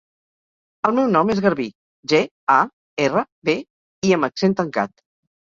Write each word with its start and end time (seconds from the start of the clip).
El 0.89 0.95
meu 0.99 1.11
nom 1.15 1.31
és 1.33 1.41
Garbí: 1.45 1.67
ge, 2.13 2.21
a, 2.55 2.57
erra, 3.05 3.23
be, 3.51 3.57
i 4.11 4.15
amb 4.19 4.31
accent 4.31 4.59
tancat. 4.63 4.99